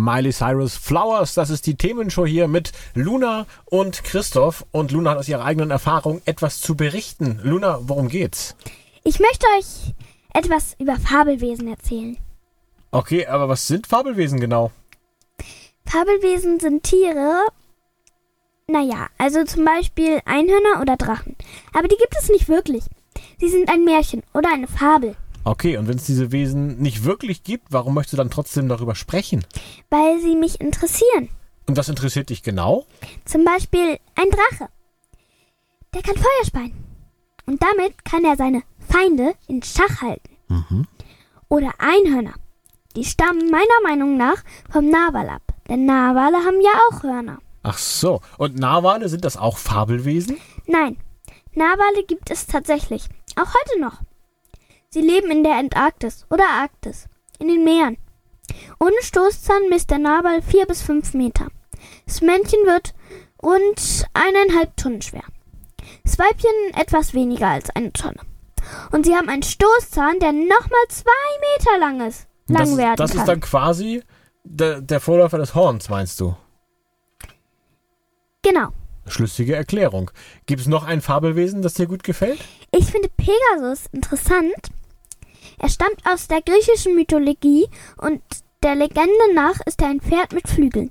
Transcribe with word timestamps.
Miley 0.00 0.32
Cyrus 0.32 0.76
Flowers, 0.76 1.34
das 1.34 1.50
ist 1.50 1.66
die 1.66 1.74
Themenshow 1.74 2.26
hier 2.26 2.48
mit 2.48 2.72
Luna 2.94 3.46
und 3.66 4.02
Christoph. 4.04 4.64
Und 4.72 4.92
Luna 4.92 5.10
hat 5.10 5.18
aus 5.18 5.28
ihrer 5.28 5.44
eigenen 5.44 5.70
Erfahrung 5.70 6.22
etwas 6.24 6.60
zu 6.60 6.74
berichten. 6.74 7.40
Luna, 7.42 7.80
worum 7.82 8.08
geht's? 8.08 8.56
Ich 9.04 9.20
möchte 9.20 9.46
euch 9.58 9.94
etwas 10.32 10.74
über 10.78 10.96
Fabelwesen 10.96 11.68
erzählen. 11.68 12.16
Okay, 12.90 13.26
aber 13.26 13.48
was 13.48 13.66
sind 13.66 13.86
Fabelwesen 13.86 14.40
genau? 14.40 14.70
Fabelwesen 15.84 16.60
sind 16.60 16.82
Tiere, 16.82 17.46
naja, 18.66 19.08
also 19.18 19.44
zum 19.44 19.64
Beispiel 19.64 20.20
Einhörner 20.24 20.80
oder 20.80 20.96
Drachen. 20.96 21.36
Aber 21.72 21.88
die 21.88 21.96
gibt 21.96 22.14
es 22.16 22.28
nicht 22.28 22.48
wirklich. 22.48 22.84
Sie 23.38 23.48
sind 23.48 23.68
ein 23.68 23.84
Märchen 23.84 24.22
oder 24.32 24.52
eine 24.52 24.68
Fabel. 24.68 25.16
Okay, 25.44 25.76
und 25.76 25.88
wenn 25.88 25.96
es 25.96 26.04
diese 26.04 26.32
Wesen 26.32 26.78
nicht 26.78 27.04
wirklich 27.04 27.42
gibt, 27.42 27.72
warum 27.72 27.94
möchtest 27.94 28.14
du 28.14 28.16
dann 28.18 28.30
trotzdem 28.30 28.68
darüber 28.68 28.94
sprechen? 28.94 29.44
Weil 29.88 30.20
sie 30.20 30.36
mich 30.36 30.60
interessieren. 30.60 31.30
Und 31.66 31.76
was 31.76 31.88
interessiert 31.88 32.30
dich 32.30 32.42
genau? 32.42 32.86
Zum 33.24 33.44
Beispiel 33.44 33.98
ein 34.16 34.30
Drache. 34.30 34.68
Der 35.94 36.02
kann 36.02 36.16
Feuer 36.16 36.44
speien. 36.46 36.84
Und 37.46 37.62
damit 37.62 38.04
kann 38.04 38.24
er 38.24 38.36
seine 38.36 38.62
Feinde 38.88 39.34
in 39.48 39.62
Schach 39.62 40.02
halten. 40.02 40.36
Mhm. 40.48 40.86
Oder 41.48 41.72
Einhörner. 41.78 42.34
Die 42.96 43.04
stammen 43.04 43.50
meiner 43.50 43.80
Meinung 43.82 44.16
nach 44.16 44.42
vom 44.68 44.88
Narwal 44.90 45.28
ab. 45.28 45.42
Denn 45.68 45.86
Narwale 45.86 46.38
haben 46.38 46.60
ja 46.60 46.70
auch 46.90 47.02
Hörner. 47.02 47.38
Ach 47.62 47.78
so, 47.78 48.20
und 48.38 48.58
Narwale 48.58 49.08
sind 49.08 49.24
das 49.24 49.36
auch 49.36 49.58
Fabelwesen? 49.58 50.38
Nein, 50.66 50.96
Narwale 51.54 52.04
gibt 52.06 52.30
es 52.30 52.46
tatsächlich. 52.46 53.04
Auch 53.36 53.46
heute 53.54 53.80
noch. 53.80 54.00
Sie 54.92 55.00
leben 55.00 55.30
in 55.30 55.44
der 55.44 55.54
Antarktis 55.56 56.26
oder 56.30 56.44
Arktis, 56.48 57.06
in 57.38 57.46
den 57.46 57.62
Meeren. 57.62 57.96
Ohne 58.80 58.96
Stoßzahn 59.02 59.68
misst 59.68 59.90
der 59.90 59.98
Narwal 59.98 60.42
vier 60.42 60.66
bis 60.66 60.82
fünf 60.82 61.14
Meter. 61.14 61.46
Das 62.06 62.20
Männchen 62.20 62.58
wird 62.66 62.94
rund 63.40 64.04
eineinhalb 64.14 64.76
Tonnen 64.76 65.00
schwer. 65.00 65.22
Das 66.02 66.18
Weibchen 66.18 66.50
etwas 66.74 67.14
weniger 67.14 67.48
als 67.48 67.70
eine 67.70 67.92
Tonne. 67.92 68.18
Und 68.90 69.06
sie 69.06 69.14
haben 69.14 69.28
einen 69.28 69.44
Stoßzahn, 69.44 70.18
der 70.18 70.32
nochmal 70.32 70.86
zwei 70.88 71.10
Meter 71.56 71.78
lang 71.78 72.08
ist. 72.08 72.26
Lang 72.48 72.58
das, 72.70 72.76
werden 72.76 72.96
das 72.96 73.10
kann. 73.12 73.20
ist 73.20 73.28
dann 73.28 73.40
quasi 73.40 74.02
der, 74.42 74.80
der 74.80 74.98
Vorläufer 74.98 75.38
des 75.38 75.54
Horns, 75.54 75.88
meinst 75.88 76.18
du? 76.20 76.36
genau. 78.42 78.68
Schlüssige 79.06 79.56
Erklärung. 79.56 80.10
Gibt 80.46 80.60
es 80.60 80.66
noch 80.66 80.84
ein 80.84 81.00
Fabelwesen, 81.00 81.62
das 81.62 81.74
dir 81.74 81.86
gut 81.86 82.04
gefällt? 82.04 82.40
Ich 82.70 82.86
finde 82.86 83.08
Pegasus 83.16 83.86
interessant. 83.92 84.69
Er 85.60 85.68
stammt 85.68 86.00
aus 86.06 86.26
der 86.26 86.40
griechischen 86.40 86.94
Mythologie 86.94 87.68
und 87.98 88.22
der 88.62 88.74
Legende 88.74 89.34
nach 89.34 89.60
ist 89.66 89.80
er 89.82 89.88
ein 89.88 90.00
Pferd 90.00 90.32
mit 90.32 90.48
Flügeln. 90.48 90.90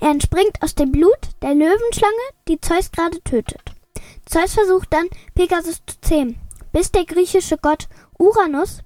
Er 0.00 0.10
entspringt 0.10 0.62
aus 0.62 0.74
dem 0.74 0.92
Blut 0.92 1.18
der 1.42 1.54
Löwenschlange, 1.54 2.14
die 2.46 2.60
Zeus 2.60 2.90
gerade 2.92 3.20
tötet. 3.22 3.62
Zeus 4.26 4.54
versucht 4.54 4.92
dann, 4.92 5.08
Pegasus 5.34 5.80
zu 5.86 6.00
zähmen, 6.02 6.36
bis 6.72 6.92
der 6.92 7.04
griechische 7.04 7.56
Gott 7.56 7.88
Uranus 8.18 8.82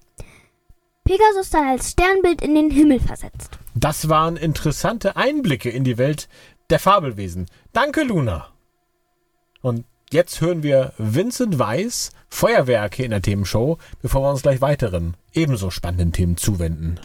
Pegasus 1.04 1.50
dann 1.50 1.66
als 1.66 1.90
Sternbild 1.90 2.40
in 2.40 2.54
den 2.54 2.70
Himmel 2.70 3.00
versetzt. 3.00 3.58
Das 3.74 4.08
waren 4.08 4.36
interessante 4.36 5.16
Einblicke 5.16 5.68
in 5.68 5.82
die 5.82 5.98
Welt 5.98 6.28
der 6.70 6.78
Fabelwesen. 6.78 7.46
Danke, 7.72 8.04
Luna. 8.04 8.52
Und 9.60 9.86
jetzt 10.12 10.40
hören 10.40 10.62
wir 10.62 10.92
Vincent 10.98 11.58
Weiss 11.58 12.10
Feuerwerke 12.28 13.02
in 13.02 13.10
der 13.10 13.22
Themenshow, 13.22 13.78
bevor 14.02 14.22
wir 14.22 14.30
uns 14.30 14.42
gleich 14.42 14.60
weiteren, 14.60 15.16
ebenso 15.32 15.70
spannenden 15.70 16.12
Themen 16.12 16.36
zuwenden. 16.36 17.00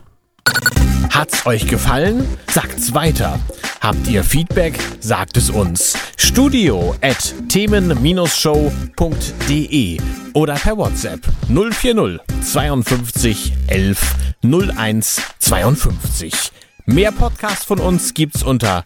Hat's 1.10 1.46
euch 1.46 1.68
gefallen? 1.68 2.26
Sagt's 2.52 2.94
weiter. 2.94 3.40
Habt 3.82 4.08
ihr 4.08 4.24
Feedback? 4.24 4.78
Sagt 5.00 5.38
es 5.38 5.50
uns. 5.50 5.98
Studio 6.18 6.96
at 7.02 7.34
themen-show.de 7.50 10.02
oder 10.34 10.56
per 10.56 10.78
WhatsApp 10.78 11.22
040 11.48 12.20
52 12.44 13.54
11 13.68 14.16
01 14.44 15.22
52. 15.40 16.52
Mehr 16.86 17.12
Podcasts 17.12 17.66
von 17.66 17.80
uns 17.80 18.14
gibt's 18.14 18.44
unter 18.44 18.86